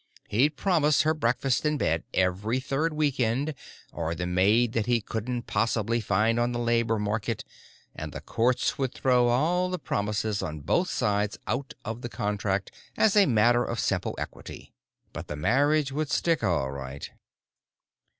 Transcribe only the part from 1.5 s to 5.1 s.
in bed every third week end, or the maid that he